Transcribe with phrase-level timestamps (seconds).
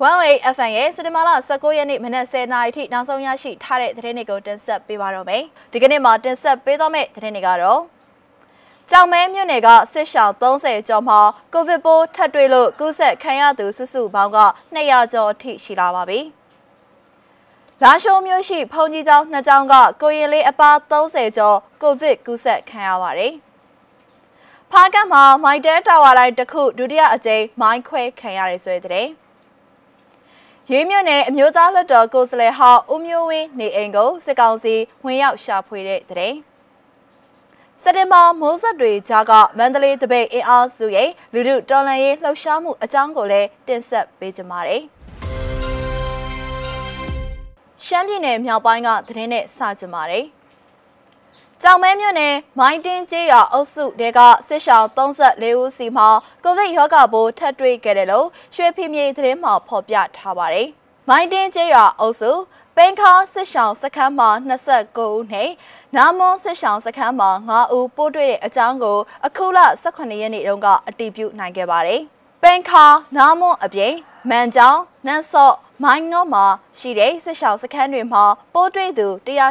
[0.00, 5.42] 108 FM ရဲ့စက်တင်ဘာလ19ရက်နေ့မနက်10:00နာရီထိနောက်ဆုံးရရှိထားတဲ့သတင်းတွေကိုတင်ဆက်ပေးပါတော့မယ်။
[5.72, 7.80] ဒီကနေ့မှာတင်ဆက်ပေးသွားမယ့်သတင်းတွေကတော့
[8.90, 11.20] ကြောင်မဲမြို့နယ်ကစစ်ရှောင်း30ကျော်မှာ
[11.52, 14.38] ကိုဗစ်ပိုးထပ်တွေ့လို့ကူးစက်ခံရသူစုစုပေါင်းက
[14.74, 16.20] 200ကျော်အထိရှိလာပါပြီ။
[17.82, 23.32] လာရှိုးမြို့ရှိဖုန်ကြီးကျောင်းနှစ်ကျောင်းကကိုရင်လေးအပါ30ကျော်ကိုဗစ်ကူးစက်ခံရပါတယ်။
[24.70, 29.08] ဖားကတ်မှာမိုက်တဲတာဝါတိုင်းတစ်ခုဒုတိယအကြိမ်မိုင်းခွဲခံရတဲ့ဆွဲတဲ့
[30.72, 34.74] ရေးမြနယ်အမျိုးသားလွှတ်တော်ကိုယ်စားလှယ်ဟောင်းဦးမျိုးဝင်းနေအိမ်ကိုစစ်ကောင်စီ
[35.04, 36.34] ဝင်ရောက်ရှာဖွေတဲ့တဲ့
[37.82, 44.82] စက်တင်ဘာမိုးဆက်တွေကြားကမန္တလေးတပိတ်အင်အားစုရဲ့လူထုတော်လှန်ရေးလှုပ်ရှားမှုအကြောင်းကိုလည်းတင်ဆက်ပေးကြပါမယ်။
[47.84, 50.26] ရှမ်းပြည်နယ်မြောက်ပိုင်းကသတင်းနဲ့စကြပါမယ်။
[51.64, 56.08] ကြောင်မဲမြို့နယ်မိုင်းတင်းကျေးရွာအုပ်စုတဲကစစ်ရှောင်း34ဦးစီမှာ
[56.44, 60.68] ကိုဗစ်ရောဂါပိုးထပ်တွေ့ခဲ့တယ်လို့ရွှေဖီမြေသတင်းမှာဖော်ပြထားပါတယ်။
[61.08, 62.30] မိုင်းတင်းကျေးရွာအုပ်စု
[62.76, 65.50] ပင်ခါစစ်ရှောင်းစခန်းမှာ29ဦးနဲ့
[65.96, 72.00] နာမွန်စစ်ရှောင်းစခန်းမှာ9ဦးပိုးတွေ့တဲ့အကြောင်းကိုအခုလ18ရက်နေ့တုန်းကအတည်ပြုနိုင်ခဲ့ပါတယ်။
[72.42, 72.84] ပင်ခါ
[73.16, 73.94] နာမွန်အပြင်
[74.30, 75.54] မန်ကြောင်နန်းစော့
[75.84, 76.44] မိုင်းငေါမှာ
[76.78, 79.06] ရှိတဲ့စစ်ရှောင်းစခန်းတွေမှာပိုးတွေ့သူ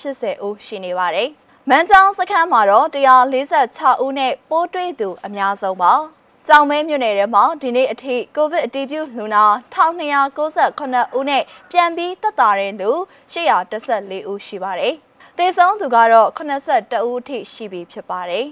[0.00, 1.30] 180ဦးရှိနေပါတယ်။
[1.70, 5.92] မန်းချောင်းစခန်းမှာတော့146ဦးနဲ့ပိုးတွေ့သူအများဆုံးပါ။
[6.48, 12.90] ကြောင်မဲမြို့နယ်ထဲမှာဒီနေ့အထိကိုဗစ်အတည်ပြုလူနာ1298ဦးနဲ့ပြန်ပြီးသက်သာတဲ့လူ
[13.32, 14.94] 814ဦးရှိပါတယ်။
[15.38, 18.46] သေဆုံးသူကတော့82ဦးအထိရှိပြီဖြစ်ပါတယ်။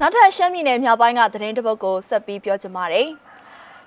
[0.00, 3.08] နောက်ထပ်ရှမ်းပြည်နယ်မြောက်ပိုင်းကသတင်းတပုတ်ကိုဆက်ပြီးပြောချင်ပါတယ်။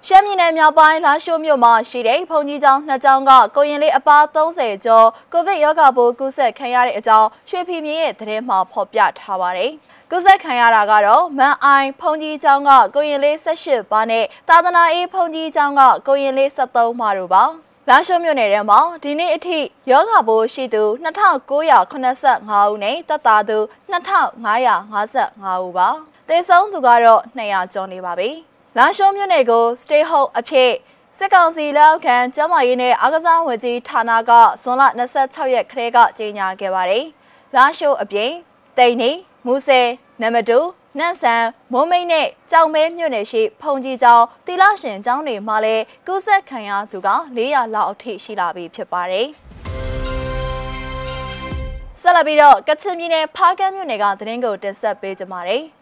[0.07, 9.71] ရှမ်းပြည်နယ်မြောက်ပိုင်းလာရှိုးမြို့မှာရှိတဲ့ဘုံကြီးကျောင်းနှစ်ကျောင်းကကိုရင်လေးအပါ30ကျော်ကိုဗစ်ရောဂါပိုးကူးစက်ခံရတဲ့အကြောင်းရွှေဖီမြေရဲ့သတင်းမှာဖော်ပြထားပါတယ်။
[10.11, 17.43] ကူးစက်ခံရတာကတော့မန်အိုင်ဖုန်ကြီးကျောင်းကကိုရင်လေး18ပါးနဲ့သာသနာအေးဖုန်ကြီးကျောင်းကကိုရင်လေး73ပါးတို့ပါ။
[17.89, 19.59] လာရှိုးမြို့နယ်ထဲမှာဒီနေ့အထိ
[19.91, 23.57] ယောဂဘိုးရှိသူ2985ဦးနဲ့တက်တာသူ
[23.91, 25.87] 2555ဦးပါ။
[26.27, 28.31] သေဆုံးသူကတော့200ကျော်နေပါပြီ။
[28.77, 30.71] လာရှုံးမြို့နယ်ကို stay home အဖြစ်
[31.17, 34.31] စစ်ကောင်စီလက်အောက်ခံကျန်းမာရေးနဲ့အားကစားဝန်ကြီးဌာနက
[34.61, 34.83] ဇွန်လ
[35.19, 37.05] 26ရက်ခရဲကကြေညာခဲ့ပါတယ်။
[37.55, 38.31] လာရှိုးအပြင်
[38.77, 39.11] တိန်နေ
[39.45, 39.87] မူဆယ်
[40.21, 40.59] နမတူ
[40.99, 41.43] နန့်ဆန်
[41.73, 49.27] မုံမိတ်နဲ့ကြောင်မဲမြို့နယ်ရှိဖုန်ကြီးကျောင်းတီလာရှင်ကျောင်းတွေမှာလည်းကူးစက်ခံရသူက400လောက်အထိရှိလာပြီဖြစ်ပါတယ်။
[52.01, 55.63] ဆက်လက်ပြီးတော့ကချင်ပြည်နယ်ဖားကန်းမြို့နယ်ကသတင်းကိုတင်ဆက်ပေးကြပါမယ်။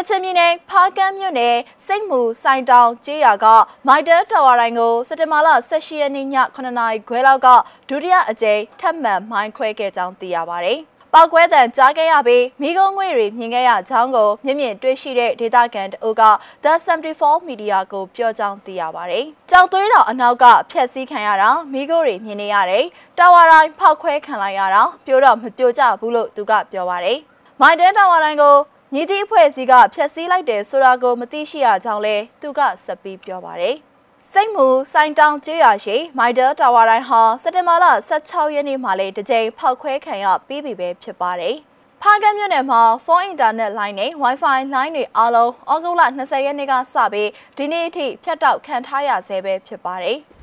[0.00, 3.46] ကချင်ပြည်နယ်ဖားကန်းမြို့နယ်စိတ်မူစိုင်တောင်ကျေးရွာက
[3.86, 7.48] မိုက်တာတာဝါတိုင်းကိုစက်တင်ဘာလ18ရက်နေ့ည9နာရီခွဲလောက်က
[7.88, 10.74] ဒုတိယအကြိမ်ထပ်မံမိုင်းခွဲခဲ့ကြောင်းသိရပါဗျ။
[11.14, 16.22] ပောက်ကွဲတံကြားခဲ့ရပြီးမိကုံးငွေတွေမြင်ခဲ့ရကြောင်းကိုမြင့်မြင့်တွေ့ရှိတဲ့ဒေတာကန်တအုပ်က
[16.64, 22.84] The 74 Media ကိုပြောကြောင်းသိရပါတယ်။ကြောက်သွေးတော်အနောက်ကဖျက်ဆီးခံရတာမိကုံးတွေမြင်နေရတယ်။
[23.18, 27.18] တာဝါတိုင်းဖောက်ခွဲခံလိုက်ရတာပြိုတော့မပြိုကျဘူးလို့သူကပြောပါတယ်။
[27.60, 28.56] မိုက်တဲတာဝါတိုင်းကို
[28.94, 33.76] ညီတီအဖွဲ့အစည်းကဖျက်ဆီးလိုက်တယ်ဆိုတာကိုမသိရှိရကြောင်းလဲသူကဆက်ပြီးပြောပါတယ်။
[34.30, 41.56] စိတ်မူစိုင်တောင်ကျေးရွာရှိမိုက်ဒယ်တာဝါတိုင်းဟာစက်တင်ဘာလ16ရက်နေ့မှာလေတကြိမ်ဖောက်ခွဲခံရပြီးပြီပဲဖြစ်ပါတယ်။
[42.02, 50.18] ဖားကမ်းမြို့နယ်မှာဖုန်းအင်တာနက်လိုင်းနဲ့ Wi-Fi လိုင်းတွေအားလုံးဩဂုတ်လ20ရက်နေ့ကစပြီးဒီနေ့အထိဖြတ်တောက်ခံထားရဆဲပဲဖြစ်ပါတယ်။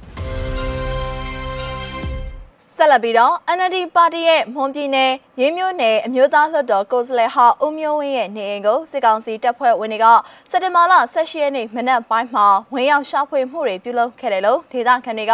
[2.78, 10.06] ဆက်လက်ပြီးတော့ NLD ပါတီရဲ့မွန်ပြည်နယ်ရင်းမျိုးနယ်အမျိုးသားလွှတ်တော်ကိုယ်စားလှယ်ဟောင်းဦးမျိုးဝင်းရဲ့နေအိမ်ကိုစစ်ကောင်စီတပ်ဖွဲ့ဝင်တွေက
[10.52, 15.34] စက်တင်ဘာလ16ရက်နေ့မနက်ပိုင်းမှာဝင်ရောက်ရှာဖွေမှုတွေပြုလုပ်ခဲ့တယ်လို့ဒေသခံတွေက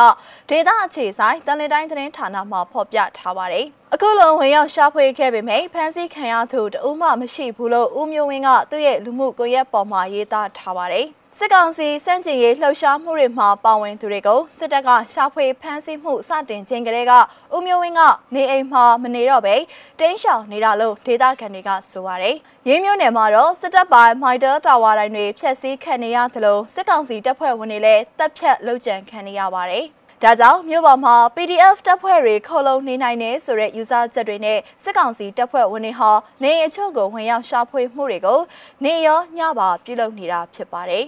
[0.49, 11.07] ဒေသအခြေဆိုင်တန်လီတိုင်းသတင်းဌာနမှဖော်ပြထားပါတယ်။အခုလိုဝင်ရောက်ရှာဖွေခဲ့ပေမဲ့ဖမ်းဆီးခံရသူတဦးမှမရှိဘူးလို့ဦးမျိုးဝင်းကသူ့ရဲ့လူမှုကွန်ရက်ပေါ်မှာရေးသားထားပါတယ်။
[11.37, 17.11] စစ်ကောင်စီစန့်ကျင်ရေးလှုပ်ရှားမှုတွေမှာပါဝင်သူတွေကိုစစ်တပ်ကရှာဖွေဖမ်းဆီးမှုစတင်ခြင်းကလေးက
[17.55, 18.01] ဦးမျိုးဝင်းက
[18.35, 19.55] နေအိမ်မှာမနေတော့ပဲ
[19.99, 22.35] တင်းရှောင်နေတာလို့ဒေသခံတွေကဆိုပါတယ်။
[22.67, 29.85] ရင်းမျိုးနယ်မှာတော့စစ်တပ်ပိုင်းမိုက်တာတာဝါတိုင်းတွေဖျက်ဆီးခံနေရသလိုစစ်ကောင်စီတပ်ဖွဲ့ဝင်တွေလည်းတပ်ဖြတ်လုပ်ကြံခံနေရပါတယ်။
[30.25, 36.11] ဒါကြောင့်မြို့ပေါ်မှာ PDF တပ်ဖွဲ့တွေခေါ်လုံနေနိုင်တယ်ဆိုတဲ့ယူဆချက်တွေနဲ့စစ်ကောင်စီတပ်ဖွဲ့ဝင်တွေဟာ
[36.43, 38.39] နေအချို့ကိုဝင်ရောက်ရှာဖွေမှုတွေကို
[38.83, 41.05] နေရောညပါပြုလုပ်နေတာဖြစ်ပါတယ်။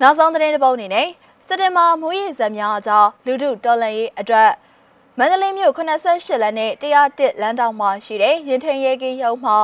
[0.00, 1.08] နောက်ဆုံးသတင်းတစ်ပုဒ်အနေနဲ့
[1.46, 4.50] စက်တင်ဘာမိုးရေစံများအကြောင်းလူထုတော်လှန်ရေးအတွက်
[5.18, 9.56] မန္တလေးမြို့88လမ်းနဲ့101လမ်းတောင်မှာရှိတဲ့ရင်ထင်ရဲကင်းရုံမှာ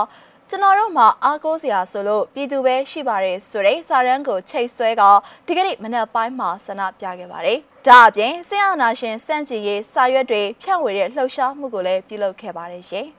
[0.53, 5.03] ကျွန်တော်တို့မှာအားကိုးစရာဆိုလို့ပြည်သူပဲရှိပါတယ်ဆိုတဲ့စာရန်ကိုချိတ်ဆွဲက
[5.47, 13.07] ဒီကနေ့မနက်ပိုင်းမှာဆန္ဒပြခဲ့ပါတယ်။ဒါအပြင်ဆင်အာနာရှင်စန့်ကျင်ရေးစာရွက်တွေဖြန့်ဝေတဲ့လှုပ်ရှားမှုကိုလည်းပြုလုပ်ခဲ့ပါတယ်ရှင်။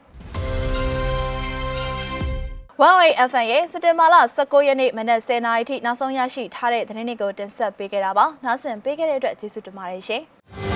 [2.82, 10.24] 108FM ရဲ့စက်တင်ဘာလ19ရက်နေ့မနက်10:00နာရီထိနောက်ဆုံးရရှိထားတဲ့သတင်းတွေကိုတင်ဆက်ပေးခဲ့တာပါ။နောက်ဆင်ပေးခဲ့တဲ့အတွက်ကျေးဇူးတင်ပါတယ်ရှင်။